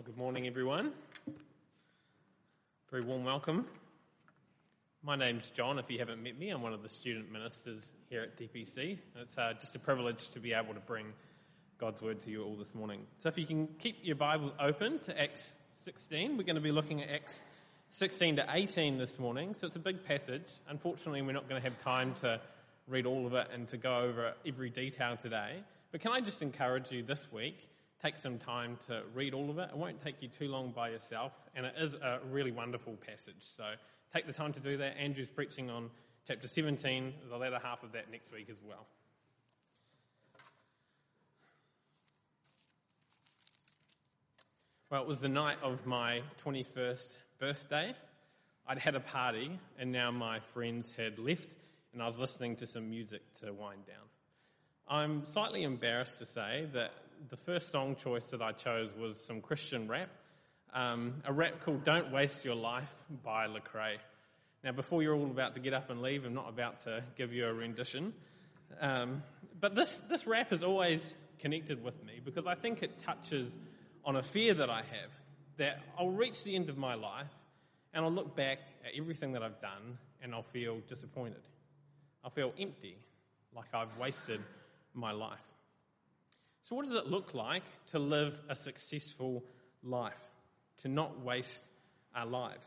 [0.00, 0.92] Well, good morning, everyone.
[2.90, 3.66] Very warm welcome.
[5.02, 5.78] My name's John.
[5.78, 8.96] If you haven't met me, I'm one of the student ministers here at DPC.
[9.16, 11.12] It's uh, just a privilege to be able to bring
[11.76, 13.02] God's word to you all this morning.
[13.18, 16.72] So, if you can keep your Bibles open to Acts 16, we're going to be
[16.72, 17.42] looking at Acts
[17.90, 19.54] 16 to 18 this morning.
[19.54, 20.50] So, it's a big passage.
[20.70, 22.40] Unfortunately, we're not going to have time to
[22.88, 25.62] read all of it and to go over every detail today.
[25.92, 27.68] But can I just encourage you this week?
[28.02, 29.70] Take some time to read all of it.
[29.72, 33.36] It won't take you too long by yourself, and it is a really wonderful passage.
[33.40, 33.64] So
[34.14, 34.96] take the time to do that.
[34.98, 35.90] Andrew's preaching on
[36.26, 38.86] chapter 17, the latter half of that next week as well.
[44.90, 47.94] Well, it was the night of my 21st birthday.
[48.66, 51.54] I'd had a party, and now my friends had left,
[51.92, 53.96] and I was listening to some music to wind down.
[54.88, 56.90] I'm slightly embarrassed to say that
[57.28, 60.08] the first song choice that I chose was some Christian rap,
[60.72, 63.96] um, a rap called Don't Waste Your Life by Lecrae.
[64.64, 67.32] Now, before you're all about to get up and leave, I'm not about to give
[67.32, 68.12] you a rendition.
[68.80, 69.22] Um,
[69.58, 73.56] but this, this rap is always connected with me because I think it touches
[74.04, 75.10] on a fear that I have
[75.56, 77.32] that I'll reach the end of my life
[77.92, 81.42] and I'll look back at everything that I've done and I'll feel disappointed.
[82.22, 82.96] I'll feel empty,
[83.54, 84.40] like I've wasted
[84.94, 85.49] my life.
[86.62, 89.44] So, what does it look like to live a successful
[89.82, 90.22] life?
[90.82, 91.64] To not waste
[92.14, 92.66] our lives?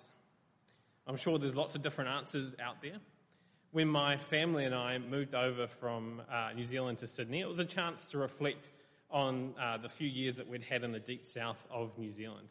[1.05, 2.97] I'm sure there's lots of different answers out there.
[3.71, 7.59] When my family and I moved over from uh, New Zealand to Sydney, it was
[7.59, 8.69] a chance to reflect
[9.09, 12.49] on uh, the few years that we'd had in the deep south of New Zealand.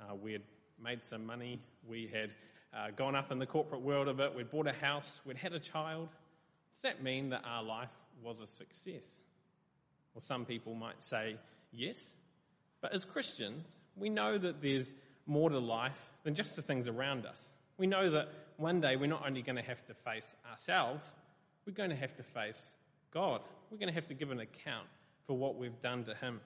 [0.00, 0.42] Uh, we had
[0.82, 2.30] made some money, we had
[2.72, 5.52] uh, gone up in the corporate world a bit, we'd bought a house, we'd had
[5.52, 6.08] a child.
[6.72, 9.20] Does that mean that our life was a success?
[10.14, 11.36] Or some people might say
[11.72, 12.14] yes.
[12.80, 14.94] But as Christians, we know that there's
[15.26, 17.52] more to life than just the things around us.
[17.78, 21.04] We know that one day we're not only going to have to face ourselves,
[21.66, 22.70] we're going to have to face
[23.10, 23.40] God.
[23.70, 24.86] We're going to have to give an account
[25.26, 26.40] for what we've done to Him.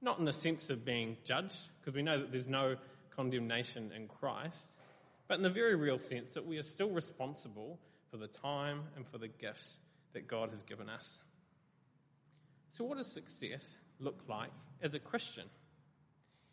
[0.00, 2.76] Not in the sense of being judged, because we know that there's no
[3.14, 4.72] condemnation in Christ,
[5.28, 7.78] but in the very real sense that we are still responsible
[8.10, 9.78] for the time and for the gifts
[10.12, 11.22] that God has given us.
[12.72, 14.50] So, what does success look like
[14.80, 15.44] as a Christian?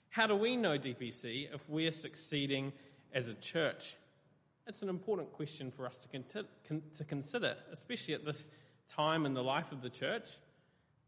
[0.10, 2.74] How do we know, DPC, if we're succeeding
[3.14, 3.96] as a church?
[4.68, 8.50] It's an important question for us to, con- to consider, especially at this
[8.90, 10.28] time in the life of the church.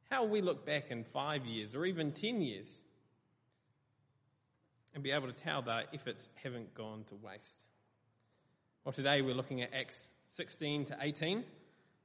[0.10, 2.82] How we look back in five years or even ten years
[4.94, 7.60] and be able to tell that our efforts haven't gone to waste?
[8.86, 11.44] Well, today we're looking at Acts 16 to 18.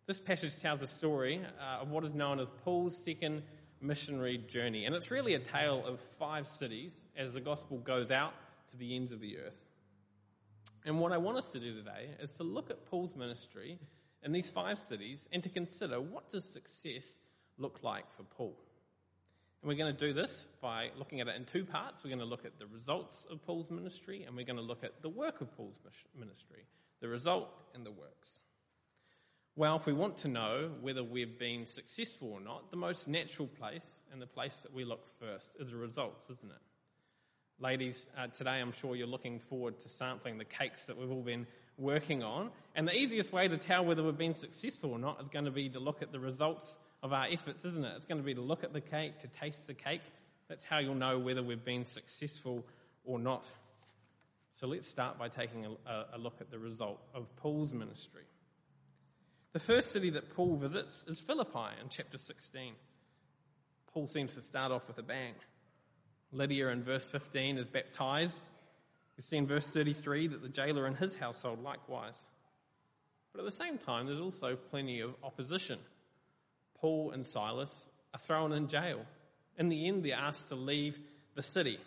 [0.06, 3.42] This passage tells the story uh, of what is known as Paul's second
[3.80, 4.84] missionary journey.
[4.84, 8.32] And it's really a tale of five cities as the gospel goes out
[8.70, 9.58] to the ends of the earth.
[10.84, 13.80] And what I want us to do today is to look at Paul's ministry
[14.22, 17.18] in these five cities and to consider what does success
[17.58, 18.56] look like for Paul.
[19.60, 22.04] And we're going to do this by looking at it in two parts.
[22.04, 24.84] We're going to look at the results of Paul's ministry and we're going to look
[24.84, 25.80] at the work of Paul's
[26.16, 26.64] ministry,
[27.00, 28.38] the result and the works.
[29.58, 33.48] Well, if we want to know whether we've been successful or not, the most natural
[33.48, 36.58] place and the place that we look first is the results, isn't it?
[37.58, 41.22] Ladies, uh, today I'm sure you're looking forward to sampling the cakes that we've all
[41.22, 41.46] been
[41.78, 42.50] working on.
[42.74, 45.50] And the easiest way to tell whether we've been successful or not is going to
[45.50, 47.94] be to look at the results of our efforts, isn't it?
[47.96, 50.02] It's going to be to look at the cake, to taste the cake.
[50.50, 52.62] That's how you'll know whether we've been successful
[53.06, 53.50] or not.
[54.52, 58.24] So let's start by taking a, a look at the result of Paul's ministry.
[59.56, 62.74] The first city that Paul visits is Philippi in chapter 16.
[63.90, 65.32] Paul seems to start off with a bang.
[66.30, 68.42] Lydia in verse 15 is baptized.
[69.16, 72.18] We see in verse 33 that the jailer and his household likewise.
[73.32, 75.78] But at the same time, there's also plenty of opposition.
[76.78, 79.06] Paul and Silas are thrown in jail.
[79.56, 80.98] In the end, they're asked to leave
[81.34, 81.78] the city.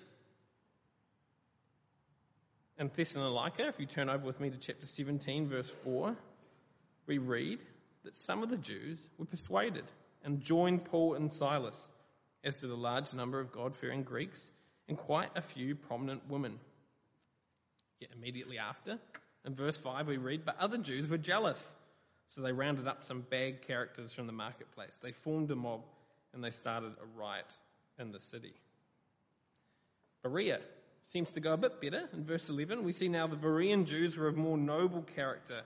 [2.79, 6.17] In Thessalonica, if you turn over with me to chapter 17, verse 4,
[7.09, 7.59] we read
[8.05, 9.83] that some of the Jews were persuaded
[10.23, 11.91] and joined Paul and Silas,
[12.43, 14.51] as did a large number of God fearing Greeks
[14.87, 16.59] and quite a few prominent women.
[17.99, 18.99] Yet immediately after,
[19.45, 21.75] in verse 5, we read, But other Jews were jealous,
[22.27, 24.97] so they rounded up some bad characters from the marketplace.
[25.01, 25.81] They formed a mob
[26.33, 27.51] and they started a riot
[27.97, 28.53] in the city.
[30.21, 30.59] Berea
[31.07, 32.07] seems to go a bit better.
[32.13, 35.63] In verse 11, we see now the Berean Jews were of more noble character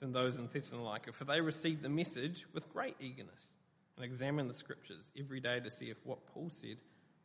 [0.00, 3.56] than those in Thessalonica, for they received the message with great eagerness
[3.96, 6.76] and examined the scriptures every day to see if what Paul said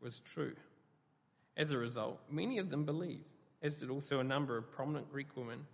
[0.01, 0.55] was true.
[1.57, 3.27] As a result, many of them believed,
[3.61, 5.65] as did also a number of prominent Greek women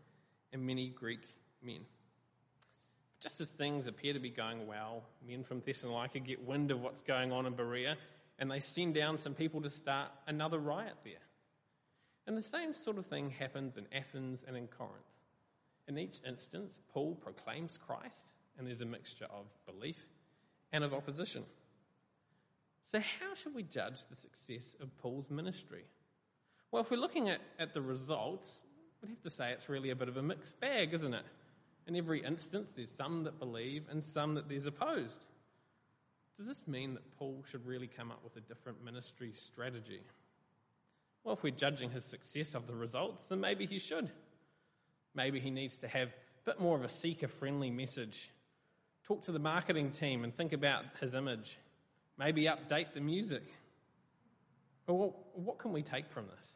[0.51, 1.21] and many Greek
[1.61, 1.81] men.
[3.19, 7.01] Just as things appear to be going well, men from Thessalonica get wind of what's
[7.01, 7.97] going on in Berea
[8.39, 11.13] and they send down some people to start another riot there.
[12.27, 14.95] And the same sort of thing happens in Athens and in Corinth.
[15.87, 20.05] In each instance, Paul proclaims Christ, and there's a mixture of belief
[20.71, 21.43] and of opposition.
[22.83, 25.85] So, how should we judge the success of Paul's ministry?
[26.71, 28.61] Well, if we're looking at, at the results,
[29.01, 31.25] we'd have to say it's really a bit of a mixed bag, isn't it?
[31.87, 35.23] In every instance, there's some that believe and some that there's opposed.
[36.37, 40.01] Does this mean that Paul should really come up with a different ministry strategy?
[41.23, 44.09] Well, if we're judging his success of the results, then maybe he should.
[45.17, 48.29] Maybe he needs to have a bit more of a seeker friendly message.
[49.07, 51.57] Talk to the marketing team and think about his image.
[52.19, 53.41] Maybe update the music.
[54.85, 56.55] But what, what can we take from this?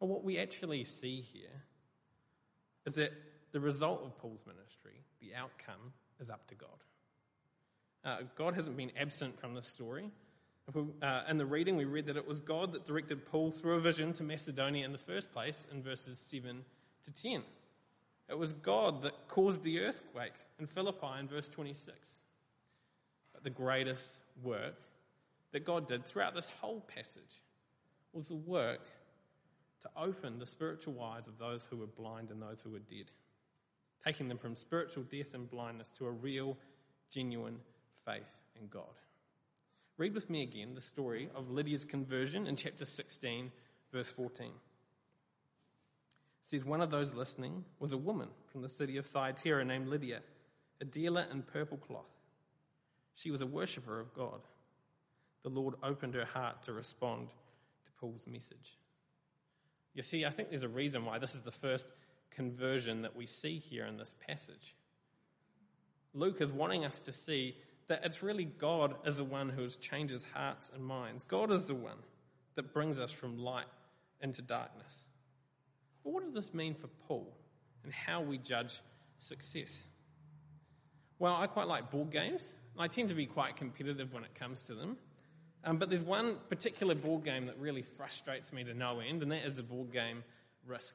[0.00, 1.62] Well, what we actually see here
[2.86, 3.12] is that
[3.52, 6.68] the result of Paul's ministry, the outcome, is up to God.
[8.06, 10.10] Uh, God hasn't been absent from this story.
[10.72, 13.74] We, uh, in the reading, we read that it was God that directed Paul through
[13.74, 16.64] a vision to Macedonia in the first place in verses 7
[17.04, 17.42] to 10.
[18.28, 22.20] It was God that caused the earthquake in Philippi in verse 26.
[23.32, 24.74] But the greatest work
[25.52, 27.42] that God did throughout this whole passage
[28.12, 28.88] was the work
[29.82, 33.10] to open the spiritual eyes of those who were blind and those who were dead,
[34.04, 36.56] taking them from spiritual death and blindness to a real,
[37.10, 37.58] genuine
[38.04, 38.84] faith in God.
[39.98, 43.52] Read with me again the story of Lydia's conversion in chapter 16,
[43.92, 44.50] verse 14.
[46.44, 50.20] Says, One of those listening was a woman from the city of Thyatira named Lydia,
[50.80, 52.04] a dealer in purple cloth.
[53.14, 54.40] She was a worshipper of God.
[55.42, 57.28] The Lord opened her heart to respond
[57.86, 58.78] to Paul's message.
[59.94, 61.92] You see, I think there's a reason why this is the first
[62.30, 64.74] conversion that we see here in this passage.
[66.12, 67.56] Luke is wanting us to see
[67.88, 71.24] that it's really God is the one who changes hearts and minds.
[71.24, 71.98] God is the one
[72.54, 73.66] that brings us from light
[74.20, 75.06] into darkness.
[76.04, 77.34] But what does this mean for Paul
[77.82, 78.80] and how we judge
[79.18, 79.86] success?
[81.18, 82.54] Well, I quite like board games.
[82.78, 84.96] I tend to be quite competitive when it comes to them.
[85.64, 89.32] Um, but there's one particular board game that really frustrates me to no end, and
[89.32, 90.22] that is the board game
[90.66, 90.94] Risk.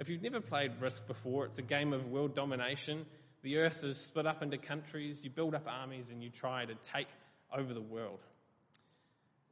[0.00, 3.06] If you've never played Risk before, it's a game of world domination
[3.44, 6.74] the earth is split up into countries, you build up armies, and you try to
[6.76, 7.08] take
[7.54, 8.20] over the world.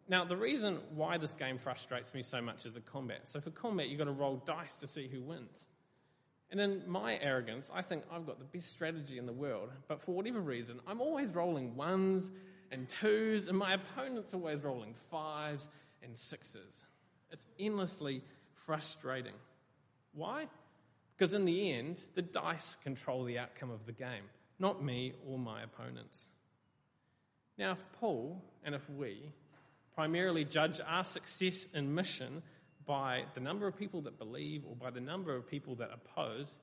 [0.09, 3.29] Now, the reason why this game frustrates me so much is the combat.
[3.29, 5.69] So, for combat, you've got to roll dice to see who wins.
[6.51, 10.03] And in my arrogance, I think I've got the best strategy in the world, but
[10.03, 12.31] for whatever reason, I'm always rolling ones
[12.71, 15.69] and twos, and my opponent's always rolling fives
[16.03, 16.85] and sixes.
[17.31, 18.23] It's endlessly
[18.53, 19.35] frustrating.
[20.13, 20.47] Why?
[21.17, 24.25] Because in the end, the dice control the outcome of the game,
[24.59, 26.29] not me or my opponents.
[27.57, 29.33] Now, if Paul and if we
[29.95, 32.43] primarily judge our success in mission
[32.87, 36.59] by the number of people that believe or by the number of people that oppose,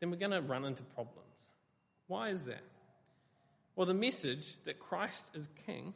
[0.00, 1.48] then we're going to run into problems.
[2.06, 2.62] Why is that?
[3.74, 5.94] Well, the message that Christ is king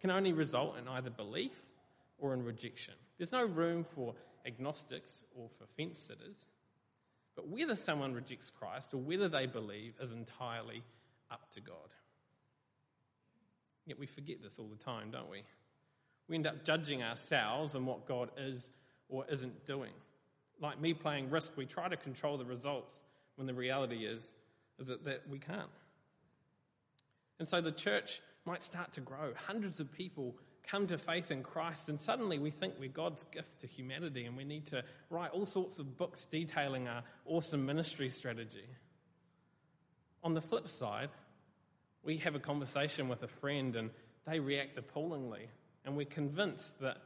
[0.00, 1.58] can only result in either belief
[2.18, 2.94] or in rejection.
[3.18, 4.14] There's no room for
[4.46, 6.46] agnostics or for fence sitters.
[7.36, 10.82] But whether someone rejects Christ or whether they believe is entirely
[11.30, 11.76] up to God.
[13.86, 15.42] Yet we forget this all the time, don't we?
[16.28, 18.70] We end up judging ourselves and what God is
[19.08, 19.92] or isn't doing.
[20.60, 23.02] Like me playing risk, we try to control the results
[23.36, 24.34] when the reality is,
[24.78, 25.70] is that, that we can't.
[27.38, 29.32] And so the church might start to grow.
[29.46, 30.34] Hundreds of people
[30.66, 34.36] come to faith in Christ, and suddenly we think we're God's gift to humanity, and
[34.36, 38.66] we need to write all sorts of books detailing our awesome ministry strategy.
[40.22, 41.08] On the flip side,
[42.02, 43.90] we have a conversation with a friend, and
[44.26, 45.48] they react appallingly,
[45.88, 46.98] and we're convinced that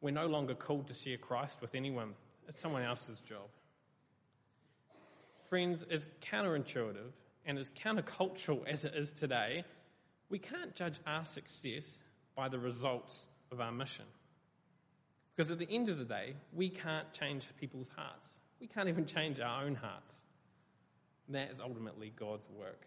[0.00, 2.14] we're no longer called to share Christ with anyone,
[2.46, 3.48] it's someone else's job.
[5.50, 7.10] Friends, as counterintuitive
[7.44, 9.64] and as countercultural as it is today,
[10.30, 12.00] we can't judge our success
[12.36, 14.04] by the results of our mission.
[15.34, 18.28] Because at the end of the day, we can't change people's hearts.
[18.60, 20.22] We can't even change our own hearts.
[21.26, 22.86] And that is ultimately God's work.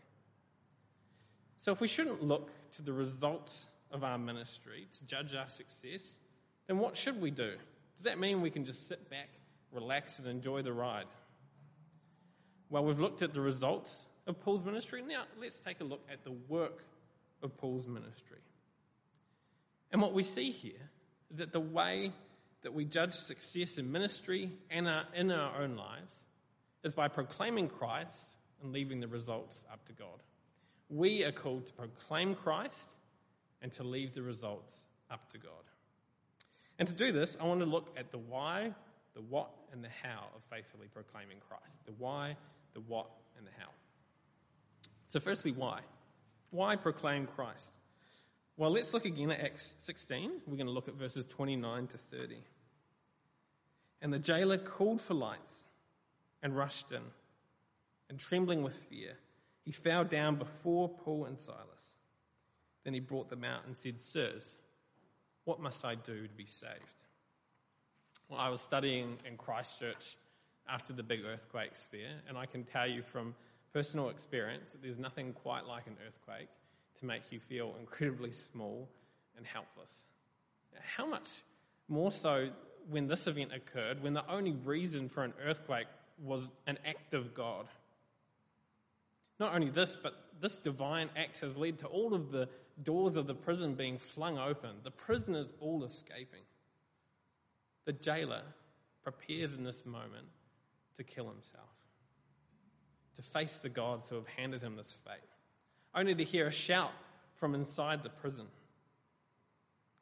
[1.58, 6.20] So if we shouldn't look to the results of our ministry to judge our success,
[6.68, 7.54] then what should we do?
[7.96, 9.30] Does that mean we can just sit back,
[9.72, 11.06] relax, and enjoy the ride?
[12.70, 15.04] Well, we've looked at the results of Paul's ministry.
[15.08, 16.84] Now let's take a look at the work
[17.44, 18.40] of Paul's ministry.
[19.92, 20.90] And what we see here
[21.30, 22.12] is that the way
[22.62, 26.16] that we judge success in ministry and our, in our own lives
[26.84, 30.24] is by proclaiming Christ and leaving the results up to God.
[30.90, 32.96] We are called to proclaim Christ
[33.62, 35.52] and to leave the results up to God.
[36.80, 38.74] And to do this, I want to look at the why,
[39.14, 41.86] the what, and the how of faithfully proclaiming Christ.
[41.86, 42.38] The why,
[42.74, 43.70] the what, and the how.
[45.10, 45.82] So, firstly, why?
[46.50, 47.74] Why proclaim Christ?
[48.58, 50.32] Well, let's look again at Acts 16.
[50.46, 52.38] We're going to look at verses 29 to 30.
[54.02, 55.68] And the jailer called for lights
[56.42, 57.02] and rushed in,
[58.10, 59.14] and trembling with fear,
[59.64, 61.96] he fell down before Paul and Silas.
[62.84, 64.56] Then he brought them out and said, Sirs,
[65.46, 66.74] what must I do to be saved?
[68.30, 70.16] Well, I was studying in Christchurch
[70.70, 73.36] after the big earthquakes there, and I can tell you from
[73.74, 76.50] personal experience that there's nothing quite like an earthquake
[77.00, 78.88] to make you feel incredibly small
[79.38, 80.06] and helpless.
[80.96, 81.28] How much
[81.88, 82.50] more so
[82.90, 85.88] when this event occurred, when the only reason for an earthquake
[86.24, 87.68] was an act of God?
[89.40, 92.48] Not only this, but this divine act has led to all of the
[92.84, 96.42] doors of the prison being flung open, the prisoners all escaping.
[97.86, 98.44] The jailer
[99.04, 100.28] prepares in this moment
[100.98, 101.70] to kill himself,
[103.16, 105.30] to face the gods who have handed him this fate,
[105.96, 106.94] only to hear a shout
[107.36, 108.46] from inside the prison.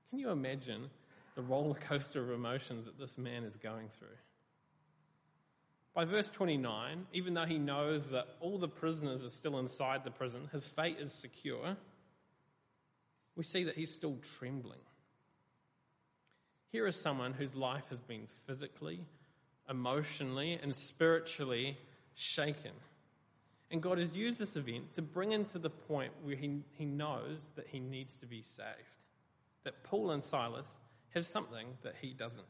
[0.09, 0.89] Can you imagine
[1.35, 4.07] the roller coaster of emotions that this man is going through?
[5.93, 10.11] By verse 29, even though he knows that all the prisoners are still inside the
[10.11, 11.77] prison, his fate is secure,
[13.35, 14.79] we see that he's still trembling.
[16.71, 19.05] Here is someone whose life has been physically,
[19.69, 21.77] emotionally, and spiritually
[22.15, 22.71] shaken.
[23.71, 26.85] And God has used this event to bring him to the point where he, he
[26.85, 28.67] knows that he needs to be saved.
[29.63, 30.77] That Paul and Silas
[31.13, 32.45] have something that he doesn't.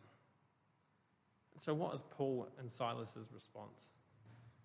[1.57, 3.91] So, what is Paul and Silas's response?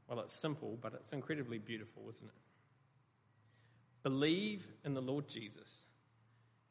[0.09, 2.35] Well, it's simple, but it's incredibly beautiful, isn't it?
[4.03, 5.87] Believe in the Lord Jesus,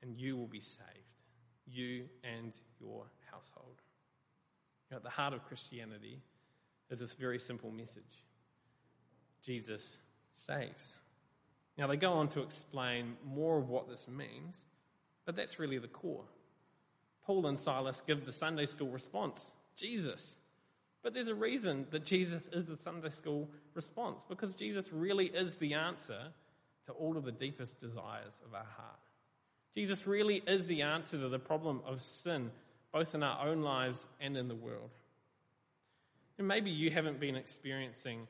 [0.04, 0.88] and you will be saved,
[1.66, 3.82] you and your household.
[4.92, 6.20] At the heart of Christianity
[6.92, 8.04] is this very simple message
[9.42, 10.00] Jesus
[10.34, 10.94] saves.
[11.78, 14.66] Now, they go on to explain more of what this means,
[15.26, 16.26] but that's really the core.
[17.26, 20.36] Paul and Silas give the Sunday school response Jesus.
[21.02, 25.58] But there's a reason that Jesus is the Sunday school response, because Jesus really is
[25.58, 26.20] the answer
[26.86, 29.00] to all of the deepest desires of our heart.
[29.74, 32.52] Jesus really is the answer to the problem of sin,
[32.92, 34.92] both in our own lives and in the world.
[36.38, 38.28] And maybe you haven't been experiencing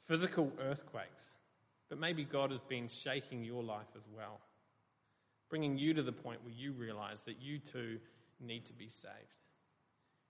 [0.00, 1.34] physical earthquakes,
[1.88, 4.40] but maybe God has been shaking your life as well,
[5.50, 7.98] bringing you to the point where you realize that you too
[8.40, 9.14] need to be saved.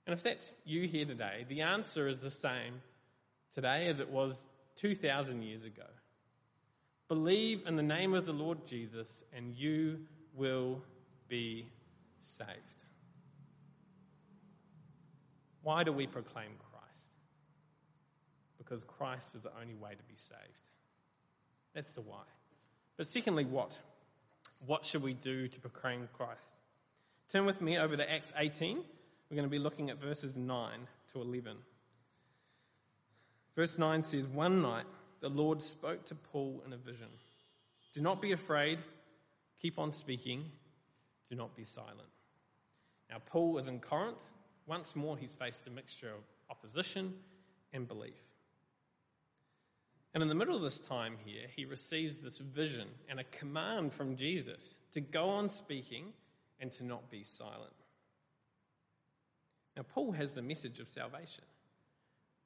[0.07, 2.81] And if that's you here today, the answer is the same
[3.53, 4.47] today as it was
[4.77, 5.87] 2,000 years ago.
[7.09, 10.01] Believe in the name of the Lord Jesus, and you
[10.37, 10.83] will
[11.29, 11.67] be
[12.21, 12.51] saved.
[15.63, 17.13] Why do we proclaim Christ?
[18.59, 20.41] Because Christ is the only way to be saved.
[21.75, 22.23] That's the why.
[22.97, 23.81] But secondly, what?
[24.65, 26.57] What should we do to proclaim Christ?
[27.29, 28.77] Turn with me over to Acts 18.
[29.29, 30.71] We're going to be looking at verses 9
[31.13, 31.57] to 11.
[33.57, 34.85] Verse 9 says, One night
[35.21, 37.09] the Lord spoke to Paul in a vision.
[37.93, 38.79] Do not be afraid,
[39.61, 40.51] keep on speaking,
[41.29, 42.09] do not be silent.
[43.11, 44.23] Now, Paul is in Corinth.
[44.67, 47.15] Once more, he's faced a mixture of opposition
[47.73, 48.15] and belief.
[50.15, 53.93] And in the middle of this time here, he receives this vision and a command
[53.93, 56.13] from Jesus to go on speaking
[56.59, 57.75] and to not be silent.
[59.77, 61.45] Now, Paul has the message of salvation.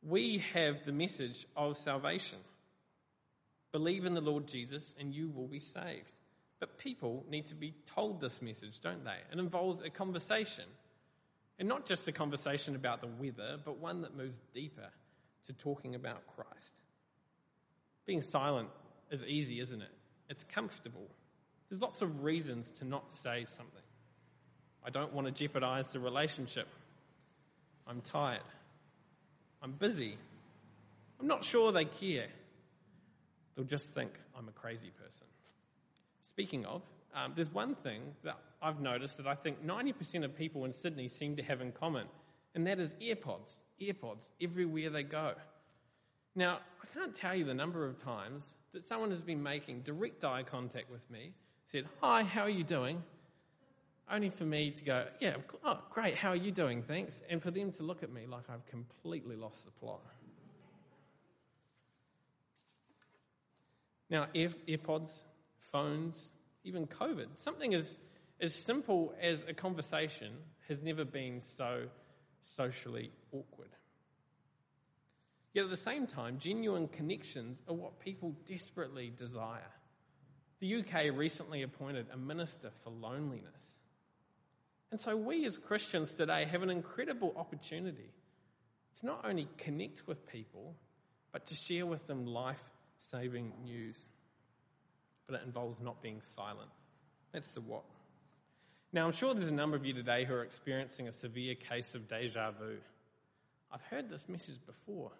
[0.02, 2.38] We have the message of salvation.
[3.70, 6.10] Believe in the Lord Jesus and you will be saved.
[6.60, 9.16] But people need to be told this message, don't they?
[9.32, 10.64] It involves a conversation.
[11.58, 14.88] And not just a conversation about the weather, but one that moves deeper
[15.46, 16.80] to talking about Christ.
[18.06, 18.68] Being silent
[19.10, 19.90] is easy, isn't it?
[20.28, 21.08] It's comfortable.
[21.68, 23.82] There's lots of reasons to not say something.
[24.84, 26.68] I don't want to jeopardize the relationship.
[27.86, 28.40] I'm tired.
[29.62, 30.16] I'm busy.
[31.18, 32.28] I'm not sure they care.
[33.54, 35.26] They'll just think I'm a crazy person.
[36.30, 36.82] Speaking of,
[37.12, 41.08] um, there's one thing that I've noticed that I think 90% of people in Sydney
[41.08, 42.06] seem to have in common,
[42.54, 43.62] and that is AirPods.
[43.82, 45.32] AirPods everywhere they go.
[46.36, 50.24] Now, I can't tell you the number of times that someone has been making direct
[50.24, 51.32] eye contact with me,
[51.64, 53.02] said, Hi, how are you doing?
[54.12, 56.82] only for me to go, yeah, oh, great, how are you doing?
[56.82, 57.22] Thanks.
[57.30, 60.00] And for them to look at me like I've completely lost the plot.
[64.08, 65.22] Now, Air, AirPods,
[65.70, 66.30] phones,
[66.64, 67.98] even COVID, something as,
[68.40, 70.32] as simple as a conversation
[70.68, 71.86] has never been so
[72.42, 73.70] socially awkward.
[75.52, 79.72] Yet at the same time, genuine connections are what people desperately desire.
[80.60, 83.78] The UK recently appointed a minister for loneliness.
[84.90, 88.12] And so we as Christians today have an incredible opportunity
[88.96, 90.76] to not only connect with people,
[91.32, 92.62] but to share with them life
[92.98, 93.96] saving news.
[95.30, 96.70] But it involves not being silent.
[97.32, 97.84] That's the what.
[98.92, 101.94] Now, I'm sure there's a number of you today who are experiencing a severe case
[101.94, 102.78] of deja vu.
[103.72, 105.12] I've heard this message before.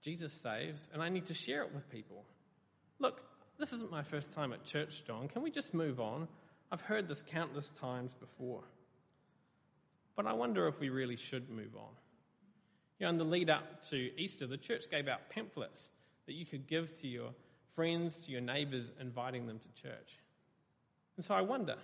[0.00, 2.24] Jesus saves, and I need to share it with people.
[2.98, 3.20] Look,
[3.58, 5.28] this isn't my first time at church, John.
[5.28, 6.26] Can we just move on?
[6.72, 8.64] I've heard this countless times before.
[10.16, 11.92] But I wonder if we really should move on.
[12.98, 15.90] You know, in the lead up to Easter, the church gave out pamphlets
[16.24, 17.34] that you could give to your
[17.74, 20.18] friends, to your neighbours, inviting them to church.
[21.16, 21.76] And so I wonder,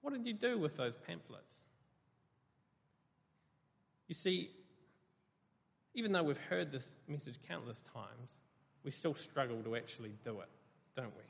[0.00, 1.62] what did you do with those pamphlets?
[4.08, 4.50] You see,
[5.94, 8.30] even though we've heard this message countless times,
[8.84, 10.48] we still struggle to actually do it,
[10.94, 11.24] don't we?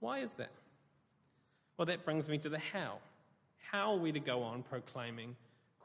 [0.00, 0.52] Why is that?
[1.76, 2.98] Well, that brings me to the how.
[3.70, 5.36] How are we to go on proclaiming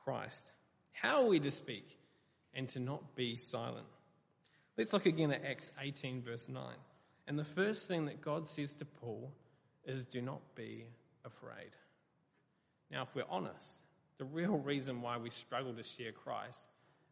[0.06, 0.54] Christ?
[0.94, 1.98] How are we to speak
[2.54, 3.88] and to not be silent?
[4.78, 6.64] Let's look again at Acts 18, verse 9.
[7.28, 9.32] And the first thing that God says to Paul
[9.86, 10.86] is do not be
[11.26, 11.72] afraid.
[12.90, 13.82] Now, if we're honest,
[14.18, 16.60] the real reason why we struggle to share Christ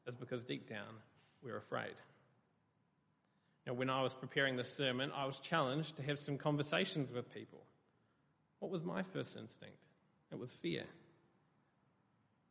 [0.08, 0.96] is because deep down
[1.42, 1.96] we're afraid.
[3.66, 7.34] Now, when I was preparing this sermon, I was challenged to have some conversations with
[7.34, 7.62] people.
[8.60, 9.78] What was my first instinct?
[10.32, 10.84] It was fear.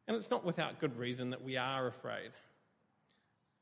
[0.07, 2.31] And it's not without good reason that we are afraid.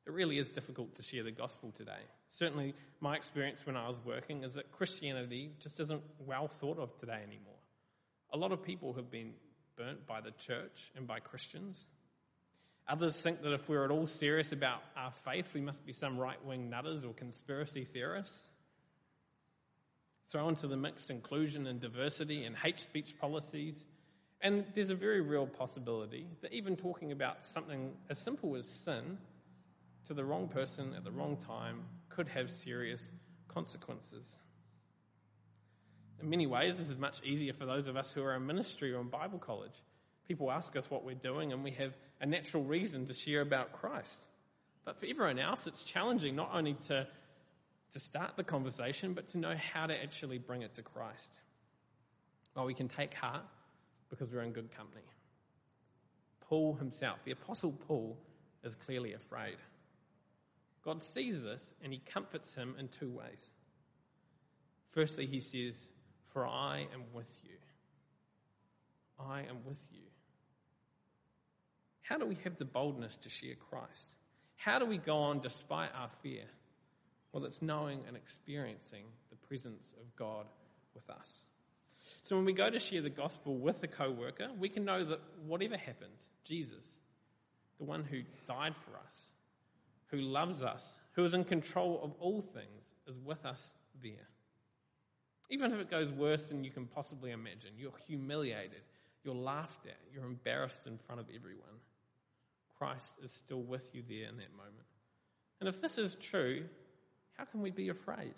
[0.07, 1.99] It really is difficult to share the gospel today.
[2.29, 6.97] Certainly, my experience when I was working is that Christianity just isn't well thought of
[6.99, 7.59] today anymore.
[8.33, 9.33] A lot of people have been
[9.77, 11.87] burnt by the church and by Christians.
[12.89, 16.19] Others think that if we're at all serious about our faith, we must be some
[16.19, 18.49] right wing nutters or conspiracy theorists.
[20.29, 23.85] Throw into the mix inclusion and diversity and hate speech policies.
[24.41, 29.19] And there's a very real possibility that even talking about something as simple as sin
[30.07, 33.03] to the wrong person at the wrong time could have serious
[33.49, 34.41] consequences.
[36.21, 38.93] In many ways, this is much easier for those of us who are in ministry
[38.93, 39.83] or in Bible college.
[40.27, 43.73] People ask us what we're doing, and we have a natural reason to share about
[43.73, 44.27] Christ.
[44.85, 47.07] But for everyone else, it's challenging not only to,
[47.91, 51.41] to start the conversation, but to know how to actually bring it to Christ.
[52.55, 53.43] Well, we can take heart
[54.09, 55.05] because we're in good company.
[56.41, 58.17] Paul himself, the Apostle Paul,
[58.65, 59.57] is clearly afraid.
[60.87, 63.51] God sees this and he comforts him in two ways.
[64.87, 65.91] Firstly, he says,
[66.29, 67.57] For I am with you.
[69.19, 70.05] I am with you.
[72.03, 74.15] How do we have the boldness to share Christ?
[74.55, 76.45] How do we go on despite our fear?
[77.33, 80.47] Well, it's knowing and experiencing the presence of God
[80.95, 81.47] with us.
[82.23, 85.05] So when we go to share the gospel with a co worker, we can know
[85.05, 86.99] that whatever happens, Jesus,
[87.79, 89.33] the one who died for us,
[90.11, 94.29] who loves us, who is in control of all things, is with us there.
[95.51, 98.83] Even if it goes worse than you can possibly imagine, you're humiliated,
[99.25, 101.81] you're laughed at, you're embarrassed in front of everyone.
[102.79, 104.87] Christ is still with you there in that moment.
[105.61, 106.65] And if this is true,
[107.37, 108.35] how can we be afraid?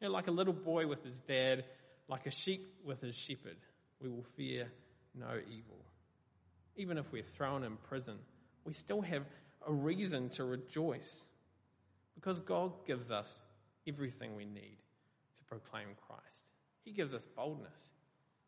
[0.00, 1.64] You know, like a little boy with his dad,
[2.08, 3.56] like a sheep with his shepherd,
[4.00, 4.68] we will fear
[5.14, 5.84] no evil.
[6.76, 8.18] Even if we're thrown in prison,
[8.64, 9.24] we still have
[9.66, 11.26] a reason to rejoice
[12.14, 13.42] because God gives us
[13.86, 14.78] everything we need
[15.36, 16.44] to proclaim Christ.
[16.84, 17.92] He gives us boldness,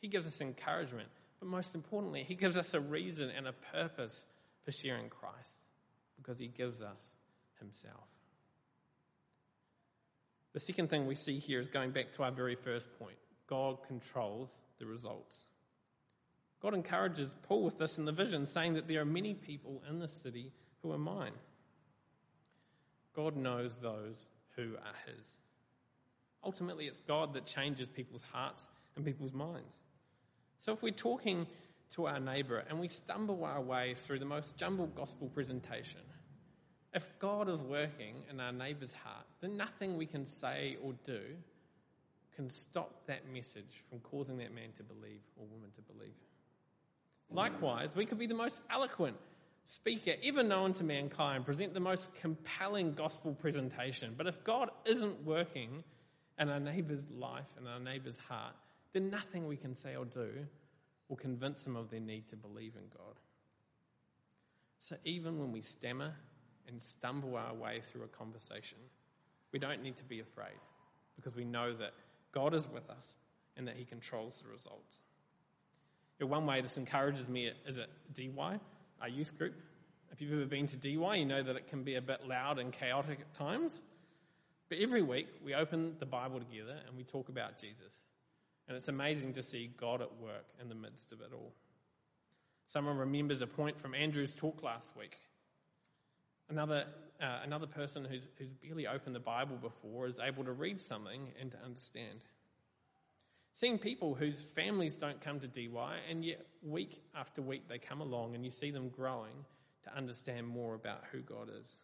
[0.01, 1.09] He gives us encouragement,
[1.41, 4.27] but most importantly, He gives us a reason and a purpose
[4.65, 5.59] for sharing Christ
[6.17, 7.15] because He gives us
[7.59, 8.09] Himself.
[10.55, 13.79] The second thing we see here is going back to our very first point God
[13.87, 15.47] controls the results.
[16.61, 20.01] God encourages Paul with this in the vision, saying that there are many people in
[20.01, 21.33] the city who are mine.
[23.15, 25.39] God knows those who are His.
[26.45, 29.79] Ultimately, it's God that changes people's hearts and people's minds.
[30.59, 31.47] So if we're talking
[31.95, 36.01] to our neighbour and we stumble our way through the most jumbled gospel presentation,
[36.95, 41.21] if God is working in our neighbour's heart, then nothing we can say or do
[42.35, 46.15] can stop that message from causing that man to believe or woman to believe.
[47.31, 49.17] likewise, we could be the most eloquent
[49.69, 54.15] speaker ever known to mankind, present the most compelling gospel presentation.
[54.17, 55.85] But if God isn't working
[56.39, 58.55] in our neighbour's life and our neighbour's heart,
[58.95, 60.31] then nothing we can say or do
[61.11, 63.15] will convince them of their need to believe in God.
[64.81, 66.15] So even when we stammer
[66.67, 68.79] and stumble our way through a conversation,
[69.53, 70.59] we don't need to be afraid
[71.15, 71.93] because we know that
[72.33, 73.19] God is with us
[73.55, 75.03] and that He controls the results.
[76.21, 78.61] One way this encourages me is at DY,
[79.01, 79.55] our youth group.
[80.11, 82.59] If you've ever been to DY, you know that it can be a bit loud
[82.59, 83.83] and chaotic at times.
[84.69, 88.01] But every week we open the Bible together and we talk about Jesus.
[88.67, 91.53] And it's amazing to see God at work in the midst of it all.
[92.67, 95.17] Someone remembers a point from Andrew's talk last week.
[96.51, 96.85] Another,
[97.21, 101.33] uh, another person who's, who's barely opened the Bible before is able to read something
[101.41, 102.25] and to understand.
[103.59, 108.01] Seeing people whose families don't come to DY, and yet week after week they come
[108.01, 109.35] along and you see them growing
[109.83, 111.81] to understand more about who God is.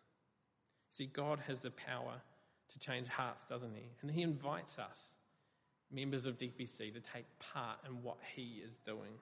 [0.93, 2.13] See, God has the power
[2.69, 3.89] to change hearts, doesn't He?
[4.03, 5.17] And He invites us,
[5.91, 9.19] members of DPC, to take part in what He is doing.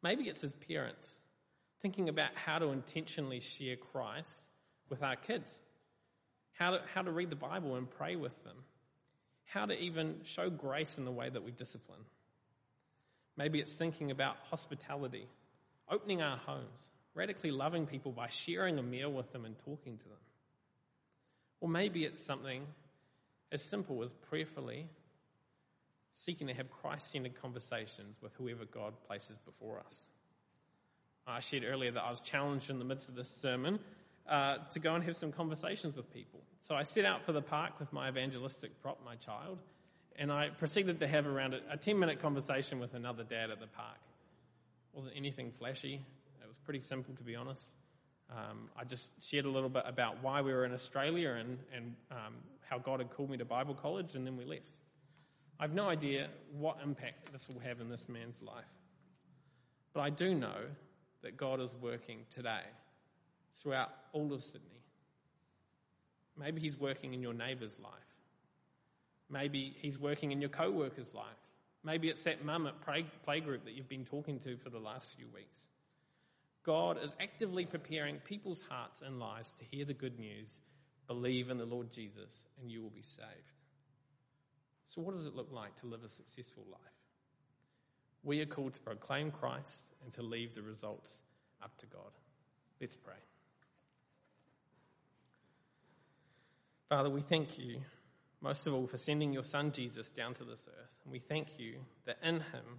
[0.00, 1.18] Maybe it's as parents
[1.82, 4.42] thinking about how to intentionally share Christ
[4.88, 5.60] with our kids,
[6.52, 8.58] how to, how to read the Bible and pray with them,
[9.44, 12.00] how to even show grace in the way that we discipline.
[13.36, 15.26] Maybe it's thinking about hospitality,
[15.90, 20.04] opening our homes, radically loving people by sharing a meal with them and talking to
[20.04, 20.18] them.
[21.60, 22.66] Or maybe it's something
[23.52, 24.88] as simple as prayerfully
[26.12, 30.04] seeking to have Christ centered conversations with whoever God places before us.
[31.26, 33.78] I shared earlier that I was challenged in the midst of this sermon
[34.28, 36.40] uh, to go and have some conversations with people.
[36.60, 39.58] So I set out for the park with my evangelistic prop, my child,
[40.16, 43.60] and I proceeded to have around a, a 10 minute conversation with another dad at
[43.60, 43.98] the park.
[44.92, 46.00] It wasn't anything flashy,
[46.42, 47.74] it was pretty simple, to be honest.
[48.30, 51.94] Um, I just shared a little bit about why we were in Australia and, and
[52.10, 52.34] um,
[52.68, 54.78] how God had called me to Bible college, and then we left.
[55.60, 58.64] I have no idea what impact this will have in this man's life.
[59.92, 60.56] But I do know
[61.22, 62.62] that God is working today
[63.56, 64.82] throughout all of Sydney.
[66.38, 67.92] Maybe He's working in your neighbour's life.
[69.30, 71.26] Maybe He's working in your co worker's life.
[71.82, 75.14] Maybe it's that mum at play, playgroup that you've been talking to for the last
[75.16, 75.68] few weeks.
[76.64, 80.60] God is actively preparing people's hearts and lives to hear the good news,
[81.06, 83.28] believe in the Lord Jesus, and you will be saved.
[84.86, 86.80] So, what does it look like to live a successful life?
[88.22, 91.20] We are called to proclaim Christ and to leave the results
[91.62, 92.12] up to God.
[92.80, 93.14] Let's pray.
[96.94, 97.80] Father, we thank you
[98.40, 100.96] most of all for sending your Son Jesus down to this earth.
[101.02, 102.78] And we thank you that in him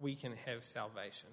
[0.00, 1.28] we can have salvation.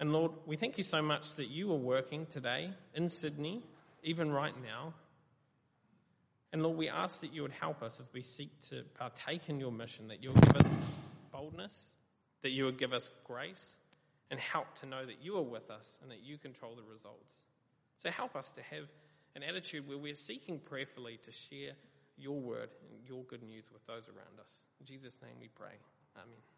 [0.00, 3.62] And Lord, we thank you so much that you are working today in Sydney,
[4.02, 4.94] even right now,
[6.52, 9.60] and Lord, we ask that you would help us as we seek to partake in
[9.60, 10.68] your mission, that you would give us
[11.30, 11.92] boldness,
[12.42, 13.78] that you would give us grace,
[14.28, 17.44] and help to know that you are with us and that you control the results.
[17.98, 18.88] So help us to have
[19.38, 21.72] an attitude where we're seeking prayerfully to share
[22.16, 24.58] your word and your good news with those around us.
[24.80, 25.78] In Jesus' name we pray.
[26.16, 26.57] Amen.